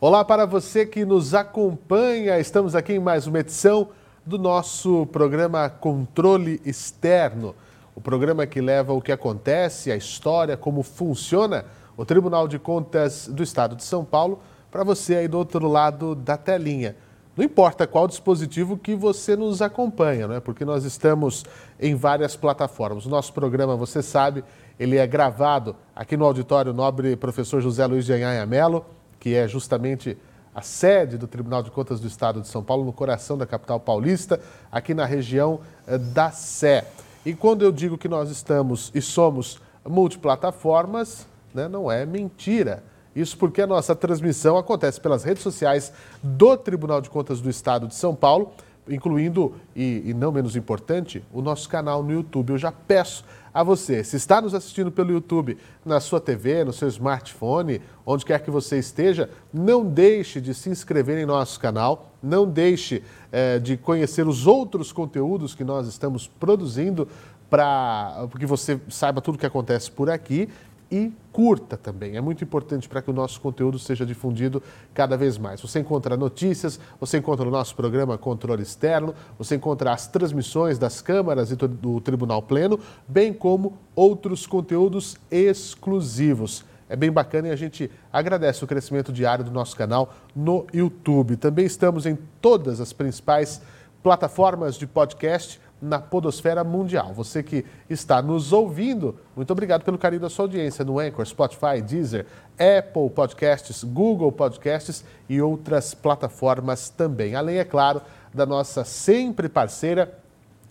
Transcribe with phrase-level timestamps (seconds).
[0.00, 2.38] Olá para você que nos acompanha.
[2.38, 3.88] Estamos aqui em mais uma edição
[4.24, 7.52] do nosso programa Controle Externo.
[7.96, 11.64] O programa que leva o que acontece, a história, como funciona
[11.96, 14.38] o Tribunal de Contas do Estado de São Paulo
[14.70, 16.94] para você aí do outro lado da telinha.
[17.36, 20.38] Não importa qual dispositivo que você nos acompanha, é?
[20.38, 21.44] porque nós estamos
[21.80, 23.04] em várias plataformas.
[23.04, 24.44] O nosso programa, você sabe,
[24.78, 28.86] ele é gravado aqui no auditório Nobre Professor José Luiz de Anhanha Melo
[29.18, 30.16] que é justamente
[30.54, 33.78] a sede do Tribunal de Contas do Estado de São Paulo, no coração da capital
[33.78, 34.40] paulista,
[34.72, 36.84] aqui na região eh, da Sé.
[37.24, 42.82] E quando eu digo que nós estamos e somos multiplataformas, né, não é mentira.
[43.14, 47.86] Isso porque a nossa transmissão acontece pelas redes sociais do Tribunal de Contas do Estado
[47.86, 48.52] de São Paulo,
[48.90, 52.50] incluindo, e, e não menos importante, o nosso canal no YouTube.
[52.50, 54.04] Eu já peço a você.
[54.04, 58.50] Se está nos assistindo pelo YouTube, na sua TV, no seu smartphone, onde quer que
[58.50, 64.26] você esteja, não deixe de se inscrever em nosso canal, não deixe é, de conhecer
[64.26, 67.08] os outros conteúdos que nós estamos produzindo
[67.50, 70.48] para que você saiba tudo o que acontece por aqui
[70.90, 72.16] e curta também.
[72.16, 74.62] É muito importante para que o nosso conteúdo seja difundido
[74.94, 75.60] cada vez mais.
[75.60, 81.00] Você encontra notícias, você encontra o nosso programa Controle Externo, você encontra as transmissões das
[81.00, 86.64] câmaras e do Tribunal Pleno, bem como outros conteúdos exclusivos.
[86.88, 91.36] É bem bacana e a gente agradece o crescimento diário do nosso canal no YouTube.
[91.36, 93.60] Também estamos em todas as principais
[94.02, 97.12] plataformas de podcast na podosfera mundial.
[97.14, 101.80] Você que está nos ouvindo, muito obrigado pelo carinho da sua audiência no Anchor, Spotify,
[101.80, 102.26] Deezer,
[102.58, 107.34] Apple Podcasts, Google Podcasts e outras plataformas também.
[107.34, 108.02] Além, é claro,
[108.34, 110.18] da nossa sempre parceira,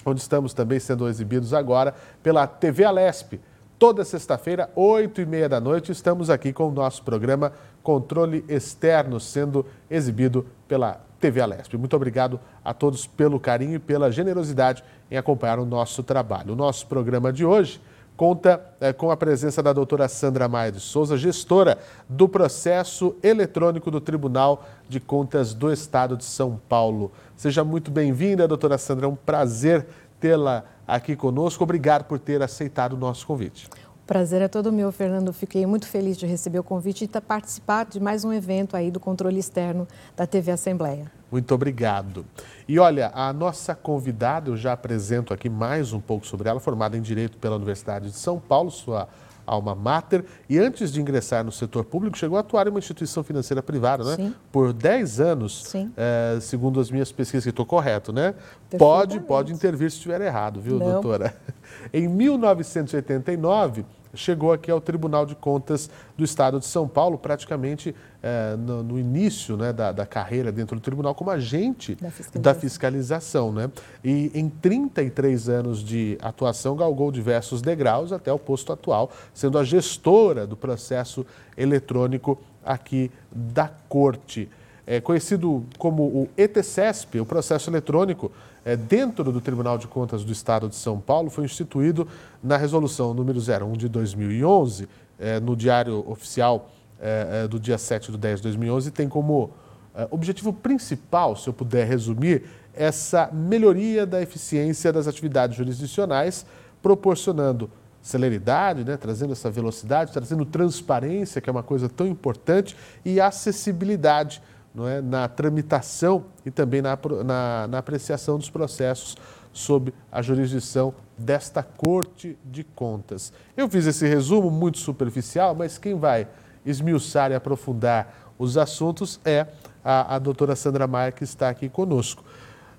[0.06, 3.40] onde estamos também sendo exibidos agora pela TV Alesp.
[3.80, 7.54] Toda sexta-feira, oito e meia da noite, estamos aqui com o nosso programa
[7.84, 11.76] Controle Externo, sendo exibido pela TV Alesp.
[11.78, 16.54] Muito obrigado a todos pelo carinho e pela generosidade em acompanhar o nosso trabalho.
[16.54, 17.82] O nosso programa de hoje
[18.16, 21.78] conta é, com a presença da doutora Sandra Maia de Souza, gestora
[22.10, 27.12] do processo eletrônico do Tribunal de Contas do Estado de São Paulo.
[27.36, 29.06] Seja muito bem-vinda, doutora Sandra.
[29.06, 29.86] É um prazer
[30.20, 31.64] tê-la aqui conosco.
[31.64, 33.70] Obrigado por ter aceitado o nosso convite.
[34.08, 35.34] Prazer é todo meu, Fernando.
[35.34, 39.02] Fiquei muito feliz de receber o convite e participar de mais um evento aí do
[39.02, 39.86] controle externo
[40.16, 41.12] da TV Assembleia.
[41.30, 42.26] Muito obrigado.
[42.70, 46.96] E olha, a nossa convidada, eu já apresento aqui mais um pouco sobre ela, formada
[46.98, 49.10] em Direito pela Universidade de São Paulo, sua
[49.46, 53.24] alma mater, e antes de ingressar no setor público, chegou a atuar em uma instituição
[53.24, 54.16] financeira privada, né?
[54.16, 54.36] Sim.
[54.52, 55.74] Por 10 anos.
[55.96, 58.36] É, segundo as minhas pesquisas, que estou correto, né?
[58.78, 60.92] Pode, pode intervir se estiver errado, viu, Não.
[60.94, 61.36] doutora?
[61.94, 68.56] Em 1989, chegou aqui ao Tribunal de Contas do Estado de São Paulo, praticamente é,
[68.56, 72.42] no, no, início né, da, da, carreira dentro do tribunal, como agente da fiscalização.
[72.42, 73.72] Da fiscalização né?
[74.04, 79.64] E em 33 anos de atuação, galgou diversos degraus até o posto atual, sendo a
[79.64, 81.26] gestora do processo
[81.56, 84.50] eletrônico aqui da Corte.
[84.90, 88.32] É conhecido como o ETCESP, o processo eletrônico,
[88.64, 92.08] é, dentro do Tribunal de Contas do Estado de São Paulo foi instituído
[92.42, 94.88] na resolução número 01 de 2011,
[95.20, 96.70] é, no Diário Oficial
[97.02, 99.52] é, é, do dia 7 de 10 de 2011, tem como
[99.94, 106.46] é, objetivo principal, se eu puder resumir, essa melhoria da eficiência das atividades jurisdicionais,
[106.82, 107.70] proporcionando
[108.02, 114.42] celeridade, né, trazendo essa velocidade, trazendo transparência, que é uma coisa tão importante, e acessibilidade
[114.78, 116.96] não é, na tramitação e também na,
[117.26, 119.18] na, na apreciação dos processos
[119.52, 123.34] sob a jurisdição desta Corte de Contas.
[123.58, 126.28] Eu fiz esse resumo muito superficial, mas quem vai
[126.64, 129.48] esmiuçar e aprofundar os assuntos é
[129.84, 132.24] a, a doutora Sandra Maia, que está aqui conosco.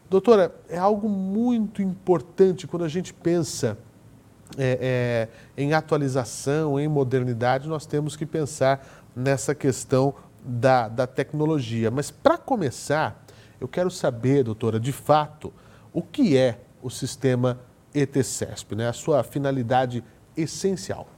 [0.09, 3.77] Doutora, é algo muito importante quando a gente pensa
[4.57, 8.87] é, é, em atualização, em modernidade, nós temos que pensar
[9.17, 10.15] nessa questão
[10.45, 11.91] da, da tecnologia.
[11.91, 13.25] Mas, para começar,
[13.61, 15.53] eu quero saber, doutora, de fato,
[15.93, 17.59] o que é o sistema
[17.95, 18.89] ETCESP, né?
[18.89, 20.05] a sua finalidade
[20.37, 21.09] essencial.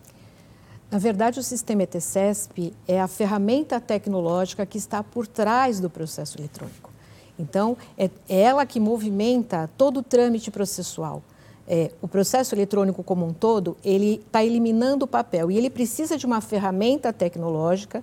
[0.91, 6.39] Na verdade, o sistema ETCESP é a ferramenta tecnológica que está por trás do processo
[6.39, 6.91] eletrônico.
[7.39, 11.23] Então, é, ela que movimenta todo o trâmite processual.
[11.67, 16.19] É, o processo eletrônico como um todo, ele está eliminando o papel e ele precisa
[16.19, 18.03] de uma ferramenta tecnológica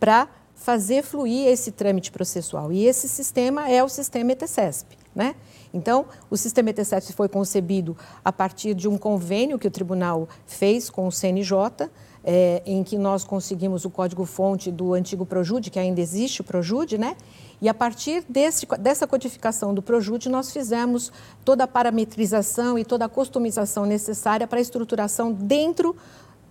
[0.00, 0.26] para
[0.62, 2.72] fazer fluir esse trâmite processual.
[2.72, 4.96] E esse sistema é o sistema ETCESP.
[5.14, 5.34] Né?
[5.74, 10.88] Então, o sistema ET7 foi concebido a partir de um convênio que o tribunal fez
[10.88, 11.90] com o CNJ,
[12.24, 16.96] é, em que nós conseguimos o código-fonte do antigo Projude, que ainda existe o Projude,
[16.96, 17.16] né?
[17.60, 21.12] E a partir desse, dessa codificação do Projude, nós fizemos
[21.44, 25.96] toda a parametrização e toda a customização necessária para a estruturação dentro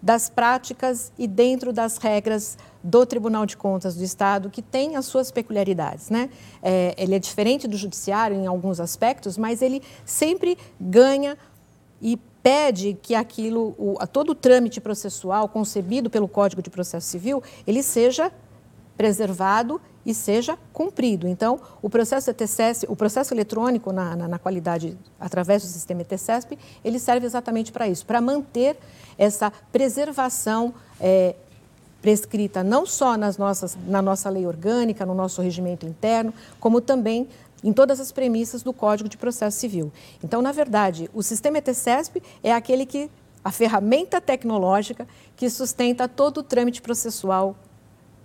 [0.02, 5.06] das práticas e dentro das regras do Tribunal de Contas do Estado, que tem as
[5.06, 6.10] suas peculiaridades.
[6.10, 6.30] Né?
[6.62, 11.38] É, ele é diferente do judiciário em alguns aspectos, mas ele sempre ganha
[12.02, 17.44] e pede que aquilo, o, todo o trâmite processual concebido pelo Código de Processo Civil,
[17.68, 18.32] ele seja
[18.98, 21.28] preservado e seja cumprido.
[21.28, 26.58] Então, o processo ETCESP, o processo eletrônico na, na, na qualidade através do sistema ETCESP,
[26.84, 28.78] ele serve exatamente para isso, para manter
[29.18, 31.36] essa preservação é,
[32.02, 37.28] prescrita não só nas nossas, na nossa lei orgânica, no nosso regimento interno, como também
[37.64, 39.92] em todas as premissas do Código de Processo Civil.
[40.24, 43.10] Então, na verdade, o sistema ETCESP é aquele que
[43.44, 47.56] a ferramenta tecnológica que sustenta todo o trâmite processual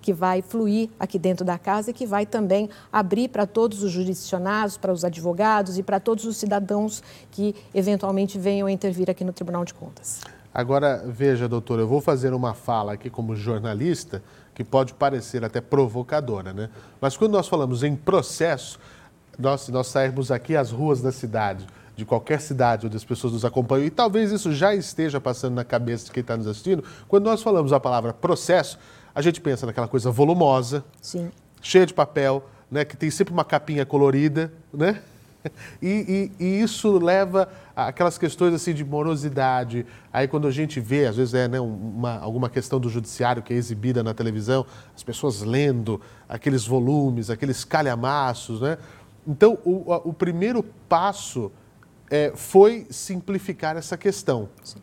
[0.00, 3.90] que vai fluir aqui dentro da casa e que vai também abrir para todos os
[3.90, 7.02] jurisdicionados, para os advogados e para todos os cidadãos
[7.32, 10.20] que eventualmente venham a intervir aqui no Tribunal de Contas.
[10.56, 14.22] Agora, veja, doutor, eu vou fazer uma fala aqui como jornalista
[14.54, 16.70] que pode parecer até provocadora, né?
[16.98, 18.80] Mas quando nós falamos em processo,
[19.38, 23.44] nós, nós sairmos aqui às ruas da cidade, de qualquer cidade onde as pessoas nos
[23.44, 27.24] acompanham, e talvez isso já esteja passando na cabeça de quem está nos assistindo, quando
[27.24, 28.78] nós falamos a palavra processo,
[29.14, 31.30] a gente pensa naquela coisa volumosa, Sim.
[31.60, 35.02] cheia de papel, né, que tem sempre uma capinha colorida, né?
[35.82, 39.86] E, e, e, isso leva aquelas questões assim de morosidade.
[40.12, 43.52] Aí quando a gente vê, às vezes é né, uma, alguma questão do judiciário que
[43.52, 44.64] é exibida na televisão,
[44.94, 48.78] as pessoas lendo aqueles volumes, aqueles calhamaços, né?
[49.26, 51.52] Então o, o primeiro passo
[52.10, 54.48] é, foi simplificar essa questão.
[54.62, 54.78] Sim.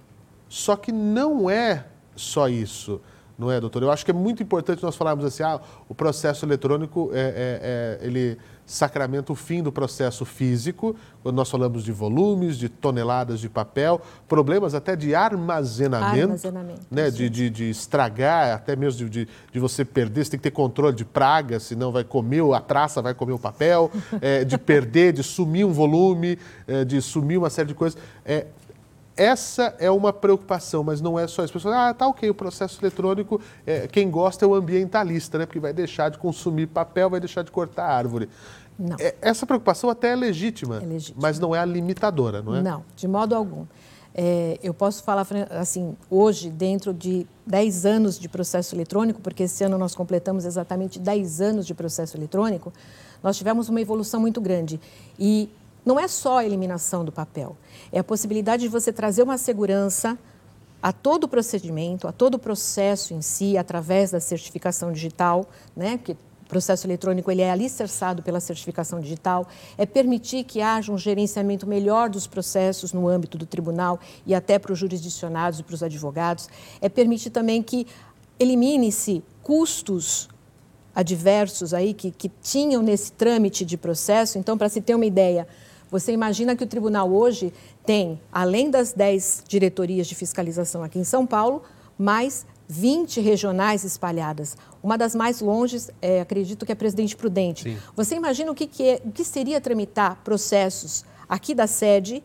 [0.48, 3.01] Só que não é só isso
[3.38, 3.83] não é, doutor?
[3.83, 8.00] Eu acho que é muito importante nós falarmos assim, ah, o processo eletrônico, é, é,
[8.01, 13.39] é, ele sacramenta o fim do processo físico, quando nós falamos de volumes, de toneladas
[13.39, 19.27] de papel, problemas até de armazenamento, armazenamento né, de, de, de, estragar, até mesmo de,
[19.51, 23.01] de, você perder, você tem que ter controle de praga, senão vai comer, a traça
[23.01, 26.38] vai comer o papel, é, de perder, de sumir um volume,
[26.68, 28.00] é, de sumir uma série de coisas.
[28.25, 28.48] É,
[29.15, 31.54] essa é uma preocupação, mas não é só isso.
[31.54, 35.45] Pessoas, ah, tá ok, o processo eletrônico, é, quem gosta é o ambientalista, né?
[35.45, 38.30] Porque vai deixar de consumir papel, vai deixar de cortar árvore.
[38.77, 38.98] Não.
[39.00, 42.62] É, essa preocupação até é legítima, é legítima, mas não é a limitadora, não é?
[42.62, 43.65] Não, de modo algum.
[44.15, 49.63] É, eu posso falar assim, hoje, dentro de 10 anos de processo eletrônico, porque esse
[49.63, 52.71] ano nós completamos exatamente 10 anos de processo eletrônico,
[53.24, 54.80] nós tivemos uma evolução muito grande.
[55.18, 55.50] E
[55.86, 57.57] não é só a eliminação do papel,
[57.93, 60.17] é a possibilidade de você trazer uma segurança
[60.81, 65.99] a todo o procedimento, a todo o processo em si, através da certificação digital, né?
[66.03, 66.17] que o
[66.49, 69.47] processo eletrônico ele é alicerçado pela certificação digital,
[69.77, 74.57] é permitir que haja um gerenciamento melhor dos processos no âmbito do tribunal e até
[74.57, 76.49] para os jurisdicionados e para os advogados,
[76.81, 77.85] é permitir também que
[78.39, 80.27] elimine-se custos
[80.95, 84.37] adversos aí que, que tinham nesse trâmite de processo.
[84.37, 85.47] Então, para se ter uma ideia,
[85.93, 87.53] você imagina que o tribunal hoje
[87.85, 91.62] tem, além das 10 diretorias de fiscalização aqui em São Paulo,
[91.95, 94.57] mais 20 regionais espalhadas.
[94.81, 97.62] Uma das mais longes, é, acredito que é Presidente Prudente.
[97.62, 97.77] Sim.
[97.95, 102.23] Você imagina o que, que, é, o que seria tramitar processos aqui da sede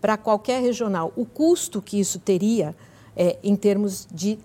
[0.00, 1.12] para qualquer regional?
[1.16, 2.76] O custo que isso teria
[3.16, 4.38] é, em termos de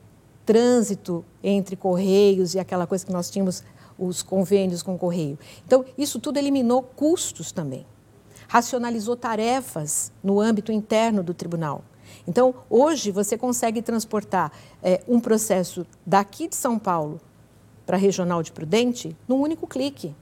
[0.43, 3.61] trânsito entre correios e aquela coisa que nós tínhamos,
[3.95, 5.37] os convênios com o correio.
[5.67, 7.85] Então, isso tudo eliminou custos também
[8.47, 11.83] racionalizou tarefas no âmbito interno do tribunal.
[12.27, 17.19] Então, hoje, você consegue transportar é, um processo daqui de São Paulo
[17.85, 20.15] para a Regional de Prudente num único clique.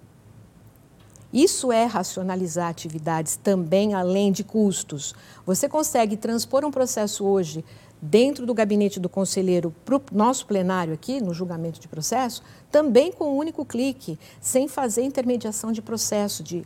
[1.32, 5.16] Isso é racionalizar atividades também além de custos.
[5.46, 7.66] Você consegue transpor um processo hoje
[8.00, 13.12] dentro do gabinete do conselheiro para o nosso plenário aqui, no julgamento de processo, também
[13.12, 16.66] com um único clique, sem fazer intermediação de processo de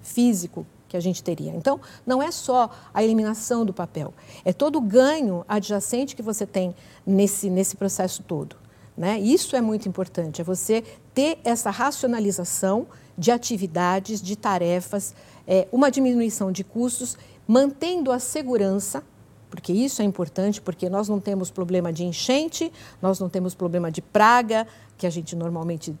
[0.00, 1.54] físico que a gente teria.
[1.54, 4.14] Então, não é só a eliminação do papel,
[4.44, 6.74] é todo o ganho adjacente que você tem
[7.06, 8.56] nesse, nesse processo todo.
[8.96, 9.18] Né?
[9.18, 15.14] Isso é muito importante, é você ter essa racionalização de atividades, de tarefas,
[15.46, 17.16] é, uma diminuição de custos,
[17.46, 19.02] mantendo a segurança,
[19.50, 23.90] porque isso é importante, porque nós não temos problema de enchente, nós não temos problema
[23.90, 24.66] de praga,
[24.98, 25.94] que a gente normalmente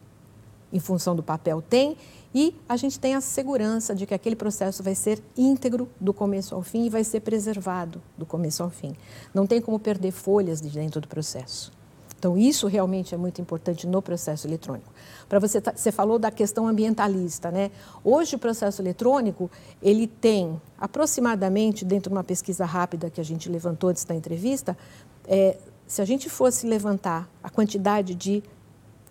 [0.72, 1.96] em função do papel tem
[2.36, 6.54] e a gente tem a segurança de que aquele processo vai ser íntegro do começo
[6.54, 8.94] ao fim e vai ser preservado do começo ao fim.
[9.32, 11.72] Não tem como perder folhas de dentro do processo.
[12.18, 14.92] Então, isso realmente é muito importante no processo eletrônico.
[15.26, 17.70] Para você, você falou da questão ambientalista, né?
[18.04, 19.50] Hoje o processo eletrônico
[19.80, 24.76] ele tem aproximadamente, dentro de uma pesquisa rápida que a gente levantou antes da entrevista,
[25.26, 28.42] é, se a gente fosse levantar a quantidade de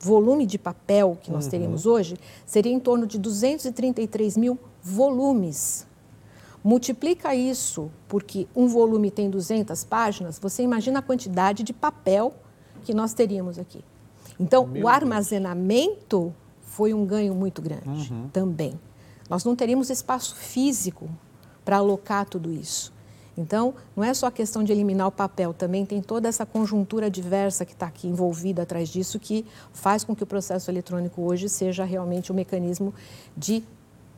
[0.06, 1.52] volume de papel que nós uhum.
[1.52, 5.88] teríamos hoje, seria em torno de 233 mil volumes.
[6.64, 12.34] Multiplica isso porque um volume tem 200 páginas, você imagina a quantidade de papel
[12.84, 13.84] que nós teríamos aqui.
[14.40, 16.34] Então, Meu o armazenamento Deus.
[16.62, 18.30] foi um ganho muito grande uhum.
[18.30, 18.80] também.
[19.30, 21.10] Nós não teríamos espaço físico
[21.64, 22.94] para alocar tudo isso.
[23.38, 27.10] Então, não é só a questão de eliminar o papel, também tem toda essa conjuntura
[27.10, 31.50] diversa que está aqui envolvida atrás disso, que faz com que o processo eletrônico hoje
[31.50, 32.94] seja realmente um mecanismo
[33.36, 33.64] de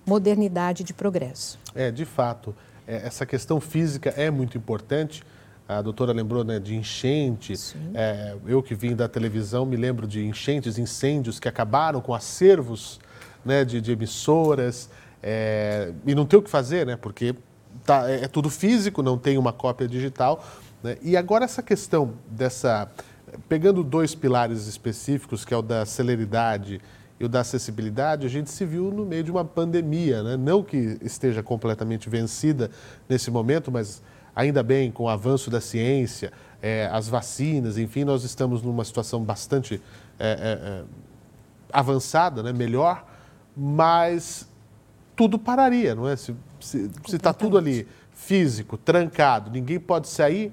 [0.05, 1.59] modernidade, de progresso.
[1.75, 2.55] É, de fato.
[2.87, 5.23] É, essa questão física é muito importante.
[5.67, 7.53] A doutora lembrou né, de enchente.
[7.93, 13.01] É, eu que vim da televisão me lembro de enchentes, incêndios que acabaram com acervos
[13.43, 14.89] né, de, de emissoras.
[15.21, 16.95] É, e não tem o que fazer, né?
[16.95, 17.35] Porque
[17.85, 20.43] tá, é, é tudo físico, não tem uma cópia digital.
[20.83, 20.97] Né?
[21.01, 22.89] E agora essa questão dessa.
[23.49, 26.79] Pegando dois pilares específicos, que é o da celeridade
[27.19, 30.37] e o da acessibilidade, a gente se viu no meio de uma pandemia, né?
[30.37, 32.71] não que esteja completamente vencida
[33.09, 34.01] nesse momento, mas
[34.33, 36.31] ainda bem com o avanço da ciência,
[36.61, 39.81] é, as vacinas, enfim, nós estamos numa situação bastante
[40.19, 40.83] é, é, é
[41.73, 42.53] avançada, né?
[42.53, 43.05] melhor,
[43.55, 44.47] mas
[45.15, 46.15] tudo pararia, não é?
[46.15, 46.35] Se
[47.13, 50.51] está tudo ali físico, trancado, ninguém pode sair,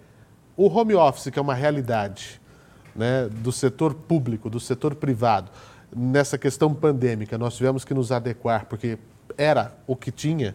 [0.57, 2.41] o home office, que é uma realidade
[2.95, 5.51] né, do setor público, do setor privado,
[5.95, 8.99] nessa questão pandêmica, nós tivemos que nos adequar, porque
[9.37, 10.55] era o que tinha,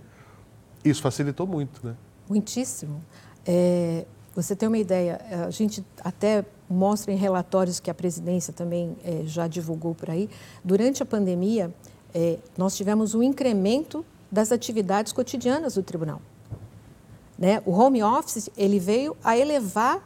[0.84, 1.96] isso facilitou muito, né?
[2.30, 3.02] Muitíssimo.
[3.46, 8.96] É, você tem uma ideia, a gente até mostra em relatórios que a presidência também
[9.04, 10.30] é, já divulgou por aí,
[10.64, 11.74] durante a pandemia,
[12.14, 16.22] é, nós tivemos um incremento das atividades cotidianas do tribunal.
[17.38, 17.62] Né?
[17.66, 20.04] O home office ele veio a elevar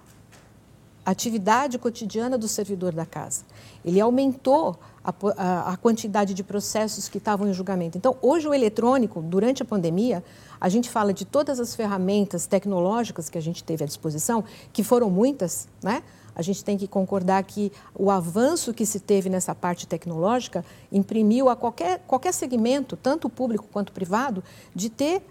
[1.06, 3.44] a atividade cotidiana do servidor da casa.
[3.84, 7.98] Ele aumentou a, a, a, quantidade de processos que estavam em julgamento.
[7.98, 10.24] Então, hoje o eletrônico, durante a pandemia,
[10.62, 14.82] a gente fala de todas as ferramentas tecnológicas que a gente teve à disposição, que
[14.82, 16.04] foram muitas, né?
[16.36, 21.50] A gente tem que concordar que o avanço que se teve nessa parte tecnológica imprimiu
[21.50, 25.24] a qualquer, qualquer segmento, tanto público quanto privado, de ter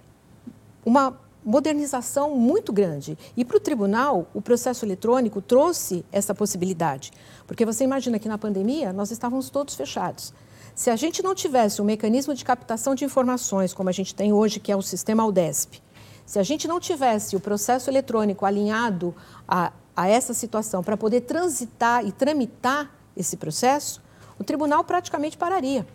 [0.85, 3.19] uma modernização muito grande.
[3.37, 7.13] E para o tribunal, o processo eletrônico trouxe essa possibilidade.
[7.47, 10.33] Porque você imagina que na pandemia nós estávamos todos fechados.
[10.75, 14.33] Se a gente não tivesse um mecanismo de captação de informações, como a gente tem
[14.33, 15.83] hoje, que é o sistema UDESP,
[16.25, 19.15] se a gente não tivesse o processo eletrônico alinhado
[19.47, 24.03] a a essa situação para poder transitar e tramitar esse processo,
[24.39, 25.87] o tribunal praticamente pararia.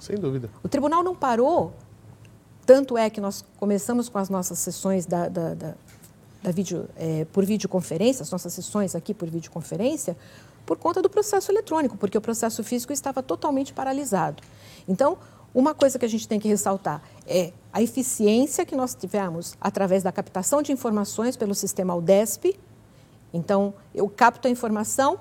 [0.00, 0.50] Sem dúvida.
[0.62, 1.72] O tribunal não parou,
[2.66, 5.74] tanto é que nós começamos com as nossas sessões da, da, da,
[6.42, 10.16] da vídeo, é, por videoconferência, as nossas sessões aqui por videoconferência,
[10.66, 14.42] por conta do processo eletrônico, porque o processo físico estava totalmente paralisado.
[14.88, 15.18] Então,
[15.54, 20.02] uma coisa que a gente tem que ressaltar é a eficiência que nós tivemos através
[20.02, 22.58] da captação de informações pelo sistema UDESP,
[23.34, 25.18] então, eu capto a informação.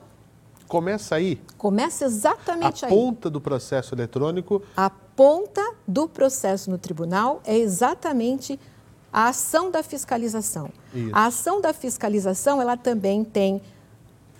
[0.68, 1.42] Começa aí?
[1.58, 2.94] Começa exatamente a aí.
[2.94, 4.62] A ponta do processo eletrônico.
[4.78, 8.60] A ponta do processo no tribunal é exatamente
[9.12, 10.70] a ação da fiscalização.
[10.94, 11.10] Isso.
[11.12, 13.60] A ação da fiscalização, ela também tem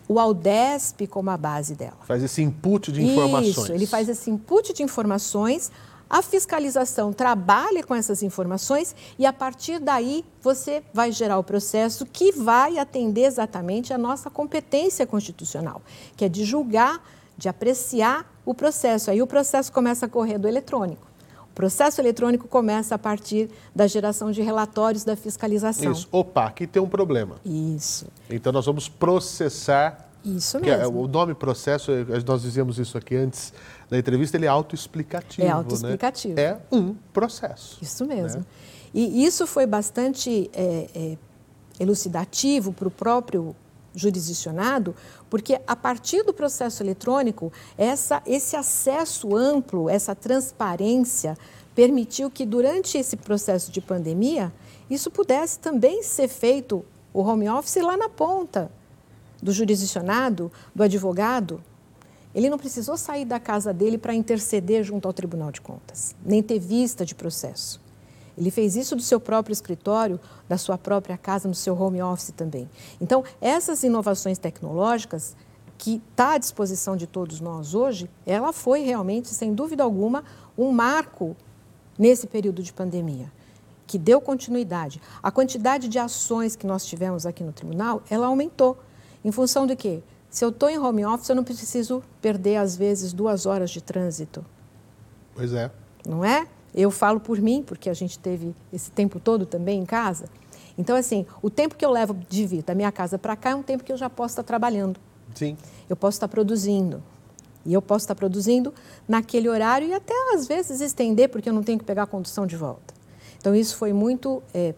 [0.08, 1.98] o Aldesp como a base dela.
[2.06, 3.58] Faz esse input de informações.
[3.58, 5.72] Isso, ele faz esse input de informações
[6.14, 12.06] a fiscalização trabalha com essas informações e, a partir daí, você vai gerar o processo
[12.06, 15.82] que vai atender exatamente a nossa competência constitucional,
[16.16, 17.04] que é de julgar,
[17.36, 19.10] de apreciar o processo.
[19.10, 21.08] Aí o processo começa a correr do eletrônico.
[21.50, 25.94] O processo eletrônico começa a partir da geração de relatórios da fiscalização.
[25.94, 26.08] Isso.
[26.12, 27.38] Opa, aqui tem um problema.
[27.44, 28.06] Isso.
[28.30, 30.13] Então nós vamos processar.
[30.24, 30.84] Isso mesmo.
[30.84, 31.92] É, o nome processo,
[32.26, 33.54] nós dizíamos isso aqui antes
[33.90, 35.46] da entrevista, ele é autoexplicativo.
[35.46, 36.36] É autoexplicativo.
[36.36, 36.42] Né?
[36.44, 37.78] É um processo.
[37.82, 38.40] Isso mesmo.
[38.40, 38.46] Né?
[38.94, 41.18] E isso foi bastante é, é,
[41.80, 43.56] elucidativo para o próprio
[43.96, 44.96] jurisdicionado,
[45.30, 51.38] porque a partir do processo eletrônico, essa, esse acesso amplo, essa transparência,
[51.76, 54.54] permitiu que durante esse processo de pandemia,
[54.90, 58.72] isso pudesse também ser feito, o home office lá na ponta
[59.44, 61.62] do jurisdicionado, do advogado,
[62.34, 66.42] Ele não precisou sair da casa dele para interceder junto ao Tribunal de Contas, nem
[66.42, 67.80] ter vista de processo.
[68.38, 70.20] Ele fez isso do seu próprio escritório,
[70.50, 72.68] da sua própria casa, no seu home office também.
[73.00, 75.36] Então, essas inovações tecnológicas
[75.78, 80.24] que está à disposição de todos nós hoje, ela foi realmente, sem dúvida alguma,
[80.58, 81.36] um marco
[82.00, 83.32] nesse período de pandemia,
[83.86, 85.00] que deu continuidade.
[85.22, 88.78] A quantidade de ações que nós tivemos aqui no tribunal, ela aumentou.
[89.24, 90.02] Em função de quê?
[90.30, 93.82] Se eu estou em home office, eu não preciso perder, às vezes, duas horas de
[93.82, 94.44] trânsito.
[95.36, 95.70] Pois é.
[96.08, 96.48] Não é?
[96.74, 100.26] Eu falo por mim, porque a gente teve esse tempo todo também em casa.
[100.78, 103.56] Então, assim, o tempo que eu levo de vir da minha casa para cá é
[103.56, 105.00] um tempo que eu já posso estar trabalhando.
[105.36, 105.56] Sim.
[105.88, 107.04] Eu posso estar produzindo.
[107.66, 108.74] E eu posso estar produzindo
[109.08, 112.46] naquele horário e até, às vezes, estender, porque eu não tenho que pegar a condução
[112.48, 112.94] de volta.
[113.38, 114.74] Então, isso foi muito é,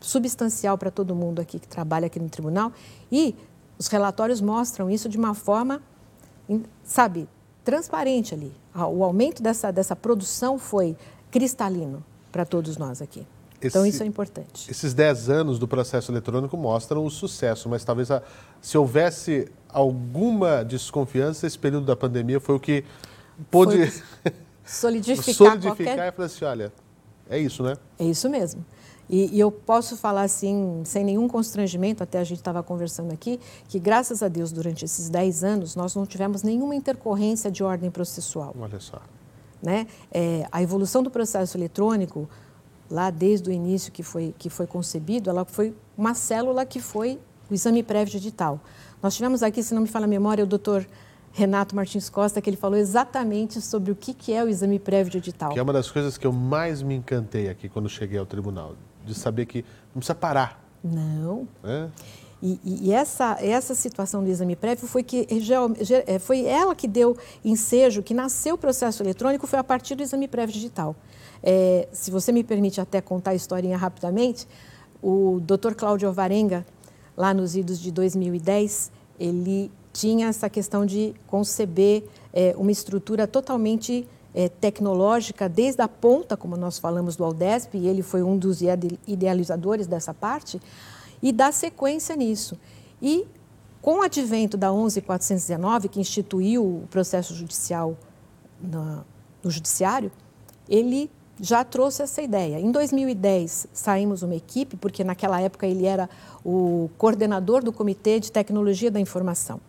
[0.00, 2.72] substancial para todo mundo aqui que trabalha aqui no tribunal.
[3.10, 3.34] E
[3.78, 5.82] os relatórios mostram isso de uma forma,
[6.84, 7.28] sabe,
[7.64, 8.52] transparente ali.
[8.74, 10.96] O aumento dessa, dessa produção foi
[11.30, 12.02] cristalino
[12.32, 13.26] para todos nós aqui.
[13.60, 14.70] Esse, então, isso é importante.
[14.70, 18.22] Esses 10 anos do processo eletrônico mostram o sucesso, mas talvez a,
[18.62, 22.84] se houvesse alguma desconfiança, esse período da pandemia foi o que
[23.50, 23.92] pôde
[24.64, 26.08] solidificar, solidificar qualquer...
[26.08, 26.72] e falar assim, olha,
[27.28, 27.76] é isso, né?
[27.98, 28.64] É isso mesmo.
[29.08, 33.40] E, e, eu posso falar assim, sem nenhum constrangimento, até a gente estava conversando aqui,
[33.66, 37.90] que graças a Deus, durante esses 10 anos, nós não tivemos nenhuma intercorrência de ordem
[37.90, 38.54] processual.
[38.60, 39.00] Olha só.
[39.62, 39.86] Né?
[40.12, 42.28] É, a evolução do processo eletrônico,
[42.90, 47.18] lá desde o início que foi, que foi concebido, ela foi uma célula que foi
[47.50, 48.60] o exame prévio digital.
[49.02, 50.86] Nós tivemos aqui, se não me falha a memória, o doutor
[51.32, 55.10] Renato Martins Costa, que ele falou exatamente sobre o que, que é o exame prévio
[55.10, 55.52] digital.
[55.52, 58.74] Que é uma das coisas que eu mais me encantei aqui quando cheguei ao tribunal
[59.08, 60.62] de saber que não precisa parar.
[60.82, 61.48] Não.
[61.64, 61.88] É?
[62.40, 65.26] E, e, essa, essa situação do exame prévio foi, que,
[66.06, 70.02] é, foi ela que deu ensejo, que nasceu o processo eletrônico, foi a partir do
[70.04, 70.94] exame prévio digital.
[71.42, 74.46] É, se você me permite até contar a historinha rapidamente,
[75.02, 75.74] o Dr.
[75.76, 76.64] Cláudio Alvarenga,
[77.16, 84.06] lá nos idos de 2010, ele tinha essa questão de conceber é, uma estrutura totalmente
[84.34, 88.60] é, tecnológica desde a ponta, como nós falamos do Aldesp, e ele foi um dos
[89.06, 90.60] idealizadores dessa parte,
[91.22, 92.58] e dar sequência nisso.
[93.00, 93.26] E
[93.80, 97.96] com o advento da 11419, que instituiu o processo judicial
[98.60, 99.04] no,
[99.42, 100.10] no judiciário,
[100.68, 101.10] ele
[101.40, 102.60] já trouxe essa ideia.
[102.60, 106.10] Em 2010, saímos uma equipe, porque naquela época ele era
[106.44, 109.60] o coordenador do Comitê de Tecnologia da Informação.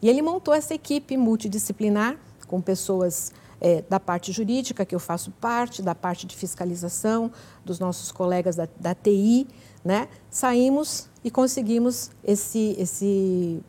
[0.00, 2.16] E ele montou essa equipe multidisciplinar,
[2.48, 3.32] com pessoas
[3.62, 7.30] é, da parte jurídica, que eu faço parte, da parte de fiscalização,
[7.64, 9.46] dos nossos colegas da, da TI,
[9.84, 10.08] né?
[10.28, 13.62] saímos e conseguimos esse, esse,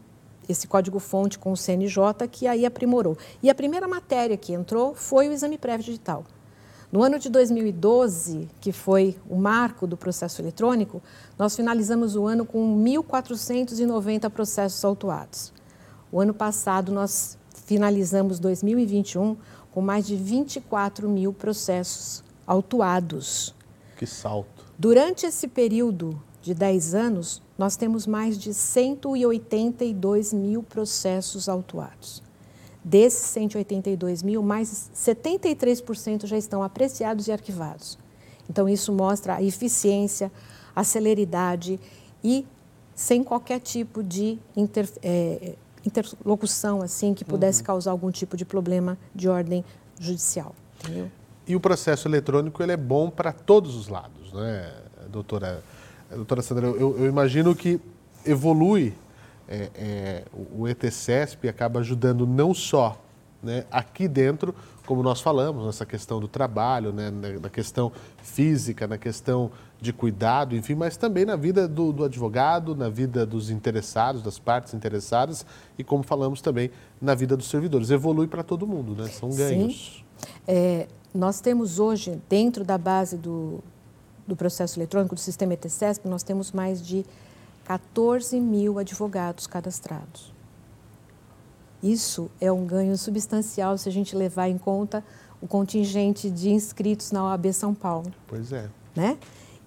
[0.49, 3.15] esse código-fonte com o CNJ, que aí aprimorou.
[3.43, 6.25] E a primeira matéria que entrou foi o exame prévio digital.
[6.91, 11.03] No ano de 2012, que foi o marco do processo eletrônico,
[11.37, 15.53] nós finalizamos o ano com 1.490 processos autuados.
[16.11, 19.37] O ano passado, nós finalizamos 2021
[19.73, 23.55] com mais de 24 mil processos autuados.
[23.97, 24.63] Que salto!
[24.77, 32.21] Durante esse período de 10 anos, nós temos mais de 182 mil processos autuados.
[32.83, 37.97] Desses 182 mil, mais 73% já estão apreciados e arquivados.
[38.49, 40.31] Então, isso mostra a eficiência,
[40.75, 41.79] a celeridade
[42.23, 42.45] e
[42.93, 47.65] sem qualquer tipo de inter, é, interlocução assim que pudesse uhum.
[47.65, 49.63] causar algum tipo de problema de ordem
[49.99, 50.55] judicial.
[50.79, 51.11] Entendeu?
[51.47, 54.71] E o processo eletrônico ele é bom para todos os lados, né,
[55.09, 55.63] doutora?
[56.09, 57.81] Doutora Sandra, eu, eu imagino que
[58.25, 58.93] evolui
[59.47, 60.23] é, é,
[60.55, 62.99] o ETCESP acaba ajudando não só
[63.41, 67.91] né, aqui dentro, como nós falamos, nessa questão do trabalho, né, na questão
[68.21, 69.51] física, na questão
[69.83, 74.39] de cuidado, enfim, mas também na vida do, do, advogado, na vida dos interessados, das
[74.39, 75.45] partes interessadas
[75.77, 77.91] e, como falamos também, na vida dos servidores.
[77.91, 79.09] Evolui para todo mundo, né?
[79.09, 80.03] São ganhos.
[80.47, 83.59] É, nós temos hoje, dentro da base do,
[84.25, 87.05] do processo eletrônico, do sistema ETCESP, nós temos mais de
[87.65, 90.33] 14 mil advogados cadastrados.
[91.83, 95.03] Isso é um ganho substancial se a gente levar em conta
[95.41, 98.13] o contingente de inscritos na OAB São Paulo.
[98.25, 98.69] Pois é.
[98.95, 99.17] Né?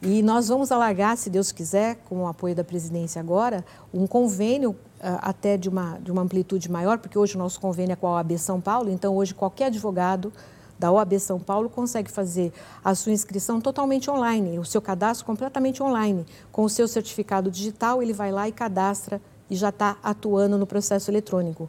[0.03, 4.73] E nós vamos alargar, se Deus quiser, com o apoio da presidência agora, um convênio
[4.73, 4.77] uh,
[5.23, 8.13] até de uma, de uma amplitude maior, porque hoje o nosso convênio é com a
[8.13, 10.33] OAB São Paulo, então hoje qualquer advogado
[10.79, 12.53] da OAB São Paulo consegue fazer
[12.85, 16.27] a sua inscrição totalmente online, o seu cadastro completamente online.
[16.53, 20.67] Com o seu certificado digital, ele vai lá e cadastra e já está atuando no
[20.67, 21.69] processo eletrônico.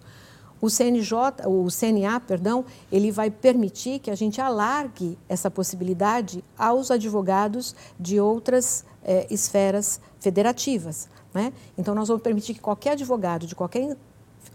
[0.60, 6.90] O CNJ, o CNA, perdão, ele vai permitir que a gente alargue essa possibilidade aos
[6.90, 11.08] advogados de outras eh, esferas federativas.
[11.34, 11.54] Né?
[11.78, 13.96] Então, nós vamos permitir que qualquer advogado de qualquer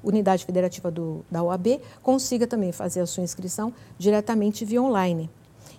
[0.03, 5.31] unidade federativa do, da OAB consiga também fazer a sua inscrição diretamente via online.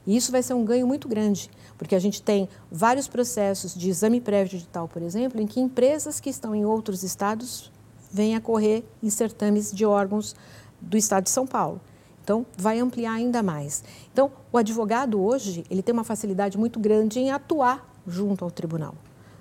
[0.06, 3.90] E isso vai ser um ganho muito grande, porque a gente tem vários processos de
[3.90, 7.72] exame prévio digital, por exemplo, em que empresas que estão em outros estados
[8.14, 10.36] vêm a correr em certames de órgãos
[10.80, 11.82] do estado de São Paulo.
[12.24, 13.84] Então, vai ampliar ainda mais.
[14.14, 18.96] Então, o advogado hoje, ele tem uma facilidade muito grande em atuar junto ao tribunal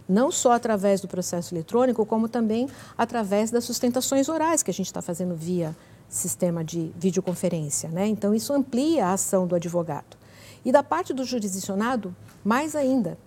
[0.09, 4.87] não só através do processo eletrônico, como também através das sustentações orais que a gente
[4.87, 5.75] está fazendo via
[6.09, 7.89] sistema de videoconferência.
[7.89, 8.07] Né?
[8.07, 10.17] Então, isso amplia a ação do advogado.
[10.65, 13.19] E da parte do jurisdicionado, mais ainda.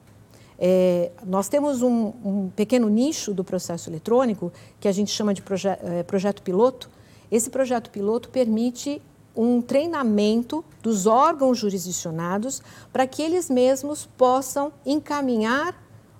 [0.57, 5.41] É, nós temos um, um, pequeno nicho do processo eletrônico que a gente chama de
[5.41, 6.89] proje é, projeto piloto.
[7.31, 9.01] Esse projeto piloto permite
[9.35, 12.61] um treinamento dos órgãos jurisdicionados
[12.93, 15.75] para que eles mesmos possam encaminhar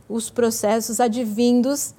[0.10, 1.94] os processos advindos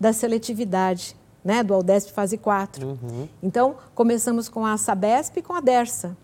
[0.00, 2.86] da seletividade, né, do Aldesp fase 4.
[2.86, 3.28] Uhum.
[3.42, 6.16] Então, começamos com a Sabesp e com a Dersa,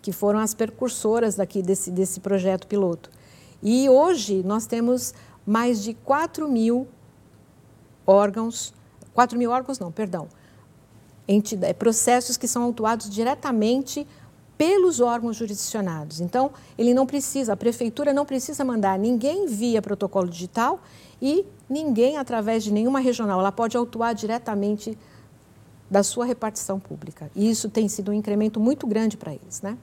[0.00, 3.10] que foram as percursoras daqui desse, desse projeto piloto.
[3.62, 5.14] E hoje nós temos
[5.46, 6.88] mais de 4 mil
[8.06, 8.72] órgãos,
[9.14, 10.28] 4 mil órgãos não, perdão,
[11.78, 14.06] processos que são autuados diretamente
[14.60, 16.20] pelos órgãos jurisdicionados.
[16.20, 20.82] Então, ele não precisa, a prefeitura não precisa mandar ninguém via protocolo digital
[21.20, 23.40] e ninguém através de nenhuma regional.
[23.40, 24.98] Ela pode autuar diretamente
[25.90, 27.30] da sua repartição pública.
[27.34, 29.78] E isso tem sido um incremento muito grande para eles, né?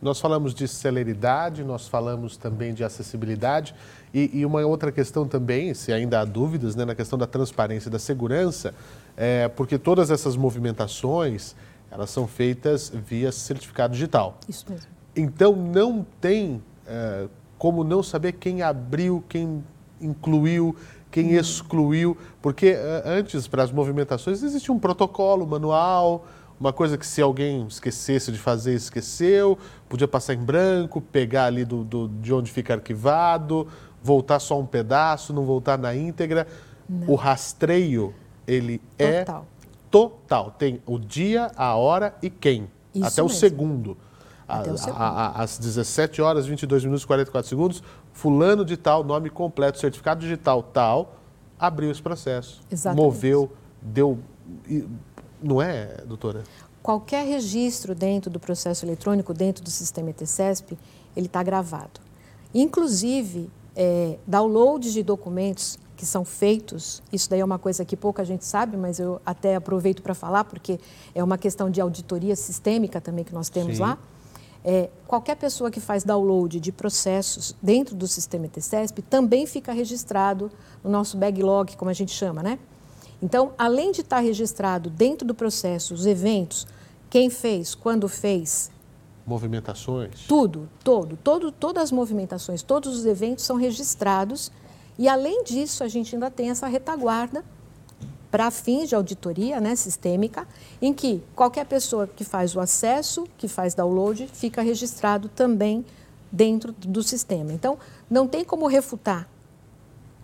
[0.00, 3.74] Nós falamos de celeridade, nós falamos também de acessibilidade
[4.14, 7.88] e, e, uma outra questão também, se ainda há dúvidas, né, na questão da transparência
[7.88, 8.74] e da segurança,
[9.16, 11.54] é, porque todas essas movimentações,
[11.90, 14.38] elas são feitas via certificado digital.
[14.48, 14.86] Isso mesmo.
[15.14, 19.62] Então não tem é, como não saber quem abriu, quem
[20.00, 20.74] incluiu,
[21.10, 21.40] quem hum.
[21.40, 26.24] excluiu, porque é, antes para as movimentações existia um protocolo, manual,
[26.60, 31.64] uma coisa que se alguém esquecesse de fazer, esqueceu, podia passar em branco, pegar ali
[31.64, 33.66] do, do de onde fica arquivado,
[34.02, 36.46] voltar só um pedaço, não voltar na íntegra.
[36.86, 37.08] Não.
[37.08, 38.14] O rastreio,
[38.46, 39.46] ele é Total.
[39.46, 40.50] é total.
[40.58, 42.68] Tem o dia, a hora e quem.
[42.94, 43.96] Isso até, o segundo.
[44.46, 45.00] Até a, o segundo.
[45.00, 50.20] A, às 17 horas, 22 minutos e 44 segundos, fulano de tal, nome completo, certificado
[50.20, 51.16] digital tal,
[51.58, 52.60] abriu esse processo.
[52.70, 53.02] Exatamente.
[53.02, 54.18] Moveu, deu...
[55.42, 56.44] Não é, doutora?
[56.82, 60.78] Qualquer registro dentro do processo eletrônico, dentro do sistema ETCESP,
[61.16, 62.00] ele está gravado.
[62.54, 68.24] Inclusive, é, downloads de documentos que são feitos, isso daí é uma coisa que pouca
[68.24, 70.80] gente sabe, mas eu até aproveito para falar, porque
[71.14, 73.82] é uma questão de auditoria sistêmica também que nós temos Sim.
[73.82, 73.98] lá.
[74.64, 80.50] É, qualquer pessoa que faz download de processos dentro do sistema ETCESP também fica registrado
[80.82, 82.58] no nosso backlog, como a gente chama, né?
[83.22, 86.66] Então, além de estar registrado dentro do processo os eventos,
[87.08, 88.70] quem fez, quando fez,
[89.26, 94.50] movimentações, tudo, todo, todo, todas as movimentações, todos os eventos são registrados.
[94.98, 97.44] E, além disso, a gente ainda tem essa retaguarda
[98.30, 100.46] para fins de auditoria né, sistêmica,
[100.80, 105.84] em que qualquer pessoa que faz o acesso, que faz download, fica registrado também
[106.30, 107.52] dentro do sistema.
[107.52, 107.76] Então,
[108.08, 109.28] não tem como refutar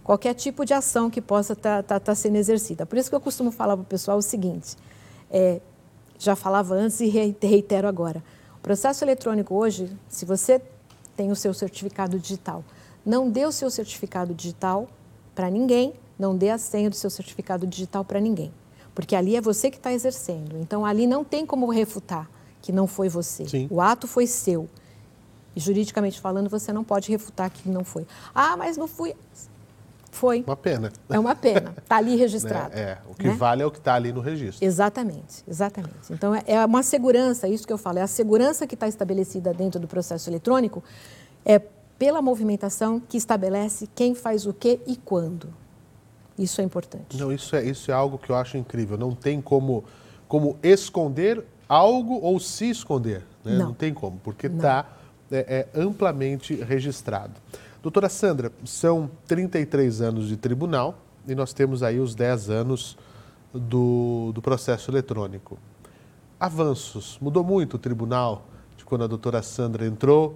[0.06, 2.86] qualquer tipo de ação que possa estar tá, tá, tá sendo exercida.
[2.86, 4.76] Por isso que eu costumo falar para o pessoal o seguinte,
[5.28, 5.60] é,
[6.16, 8.22] já falava antes e reitero agora.
[8.56, 10.62] O processo eletrônico hoje, se você
[11.16, 12.62] tem o seu certificado digital,
[13.04, 14.86] não dê o seu certificado digital
[15.34, 18.52] para ninguém, não dê a senha do seu certificado digital para ninguém.
[18.94, 20.56] Porque ali é você que está exercendo.
[20.58, 22.30] Então, ali não tem como refutar
[22.62, 23.44] que não foi você.
[23.48, 23.66] Sim.
[23.68, 24.68] O ato foi seu.
[25.56, 28.06] E, juridicamente falando, você não pode refutar que não foi.
[28.32, 29.12] Ah, mas não fui.
[30.10, 30.42] Foi.
[30.46, 30.92] Uma pena.
[31.08, 31.74] É uma pena.
[31.76, 32.74] Está ali registrado.
[32.74, 33.34] É, é, o que né?
[33.34, 34.64] vale é o que está ali no registro.
[34.64, 36.10] Exatamente, exatamente.
[36.10, 39.52] Então, é, é uma segurança, isso que eu falo, é a segurança que está estabelecida
[39.52, 40.82] dentro do processo eletrônico
[41.44, 41.60] é
[41.98, 45.48] pela movimentação que estabelece quem faz o que e quando.
[46.38, 47.16] Isso é importante.
[47.16, 48.98] Não, isso é, isso é algo que eu acho incrível.
[48.98, 49.84] Não tem como,
[50.28, 53.22] como esconder algo ou se esconder.
[53.44, 53.56] Né?
[53.56, 53.66] Não.
[53.66, 54.86] Não tem como, porque está
[55.30, 57.34] é, é, amplamente registrado.
[57.86, 62.98] Doutora Sandra, são 33 anos de tribunal e nós temos aí os 10 anos
[63.54, 65.56] do, do processo eletrônico.
[66.40, 67.16] Avanços.
[67.22, 68.44] Mudou muito o tribunal
[68.76, 70.34] de quando a doutora Sandra entrou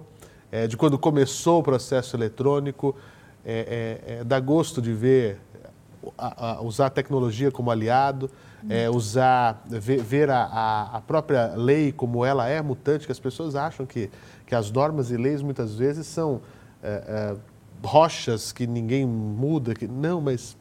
[0.49, 2.95] é, de quando começou o processo eletrônico.
[3.43, 5.37] É, é, é, dá gosto de ver
[6.17, 8.31] a, a usar a tecnologia como aliado,
[8.69, 13.57] é, usar, ver, ver a, a, própria lei como ela é mutante, que as pessoas
[13.57, 14.09] acham que,
[14.45, 16.39] que as normas e leis muitas vezes são
[16.83, 17.03] é,
[17.35, 17.37] é,
[17.83, 19.73] rochas que ninguém muda.
[19.73, 20.57] Que, não, mas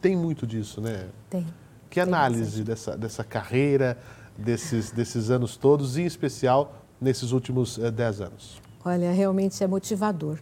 [0.00, 1.08] tem muito disso, né?
[1.28, 1.46] Tem.
[1.88, 3.98] Que análise dessa, dessa carreira,
[4.36, 8.60] desses, desses anos todos, e em especial nesses últimos é, dez anos?
[8.84, 10.38] Olha, realmente é motivador.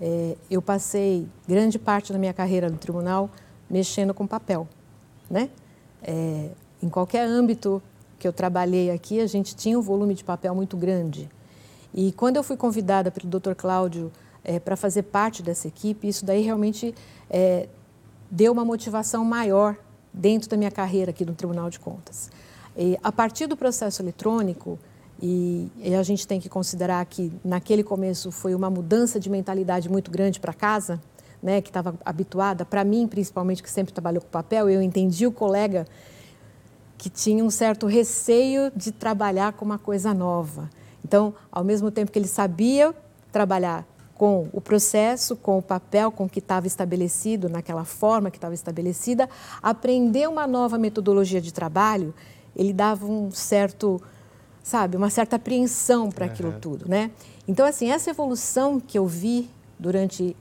[0.00, 3.30] É, eu passei grande parte da minha carreira no tribunal
[3.68, 4.68] mexendo com papel,
[5.30, 5.50] né?
[6.02, 6.50] É,
[6.82, 7.82] em qualquer âmbito
[8.18, 11.28] que eu trabalhei aqui, a gente tinha um volume de papel muito grande.
[11.92, 13.54] E quando eu fui convidada pelo Dr.
[13.54, 14.10] Cláudio
[14.44, 16.94] é, para fazer parte dessa equipe, isso daí realmente
[17.30, 17.68] é,
[18.30, 19.76] deu uma motivação maior
[20.12, 22.30] dentro da minha carreira aqui no Tribunal de Contas.
[22.76, 24.78] E, a partir do processo eletrônico,
[25.22, 29.88] e, e, a gente tem que considerar que naquele começo foi uma mudança de mentalidade
[29.88, 31.00] muito grande para casa,
[31.42, 35.32] né, que estava habituada, para mim principalmente, que sempre trabalhou com papel, eu entendi o
[35.32, 35.86] colega
[36.96, 40.70] que tinha um certo receio de trabalhar com uma coisa nova.
[41.04, 42.94] Então, ao mesmo tempo que ele sabia
[43.30, 48.54] trabalhar com o processo, com o papel com que estava estabelecido, naquela forma que estava
[48.54, 49.28] estabelecida,
[49.62, 52.14] aprender uma nova metodologia de trabalho,
[52.54, 54.00] ele dava um certo,
[54.62, 56.60] sabe, uma certa apreensão para aquilo uhum.
[56.60, 57.10] tudo, né?
[57.46, 60.36] Então, assim, essa evolução que eu vi durante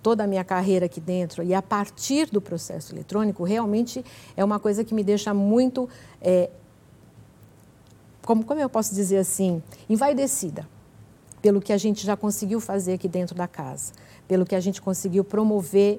[0.00, 4.04] toda a minha carreira aqui dentro e a partir do processo eletrônico, realmente
[4.36, 5.88] é uma coisa que me deixa muito,
[6.22, 6.48] é,
[8.24, 10.66] como, como eu posso dizer assim, envaidecida
[11.48, 13.94] pelo que a gente já conseguiu fazer aqui dentro da casa,
[14.28, 15.98] pelo que a gente conseguiu promover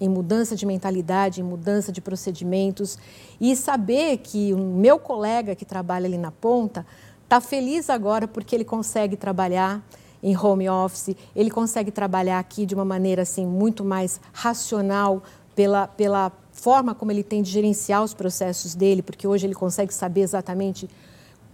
[0.00, 2.96] em mudança de mentalidade, em mudança de procedimentos.
[3.40, 6.86] E saber que o meu colega que trabalha ali na ponta
[7.24, 9.84] está feliz agora porque ele consegue trabalhar
[10.22, 15.20] em home office, ele consegue trabalhar aqui de uma maneira assim muito mais racional
[15.56, 19.92] pela, pela forma como ele tem de gerenciar os processos dele, porque hoje ele consegue
[19.92, 20.88] saber exatamente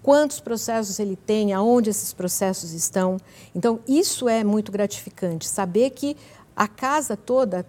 [0.07, 3.17] quantos processos ele tem, aonde esses processos estão.
[3.53, 6.17] Então, isso é muito gratificante, saber que
[6.55, 7.67] a casa toda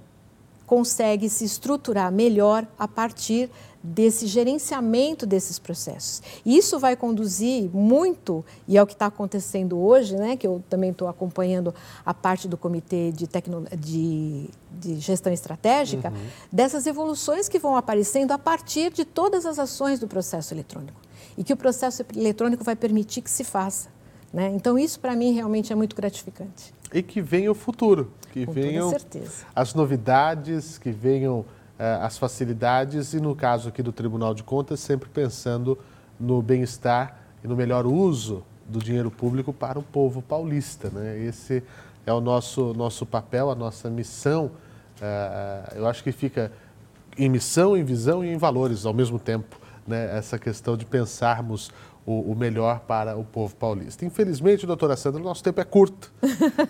[0.67, 3.50] consegue se estruturar melhor a partir
[3.82, 6.21] desse gerenciamento desses processos.
[6.45, 10.91] Isso vai conduzir muito, e é o que está acontecendo hoje, né, que eu também
[10.91, 11.73] estou acompanhando
[12.06, 13.65] a parte do Comitê de, Tecno...
[13.76, 14.47] de,
[14.80, 16.28] de Gestão Estratégica, uhum.
[16.52, 21.06] dessas evoluções que vão aparecendo a partir de todas as ações do processo eletrônico.
[21.38, 23.89] E que o processo eletrônico vai permitir que se faça.
[24.34, 24.52] Né?
[24.54, 26.73] Então, isso para mim realmente é muito gratificante.
[26.93, 28.93] E que venha o futuro, que Com venham
[29.56, 31.45] as novidades, que venham uh,
[32.02, 35.78] as facilidades e, no caso aqui do Tribunal de Contas, sempre pensando
[36.19, 40.89] no bem-estar e no melhor uso do dinheiro público para o povo paulista.
[40.89, 41.19] Né?
[41.19, 41.63] Esse
[42.06, 44.52] é o nosso, nosso papel, a nossa missão.
[44.97, 46.52] Uh, eu acho que fica
[47.17, 50.17] em missão, em visão e em valores ao mesmo tempo, né?
[50.17, 51.71] essa questão de pensarmos
[52.06, 54.06] o, o, melhor para o povo paulista.
[54.06, 56.12] Infelizmente, doutora Sandra, o nosso tempo é curto.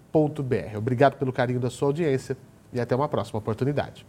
[0.76, 2.36] Obrigado pelo carinho da sua audiência
[2.72, 4.06] e até uma próxima oportunidade.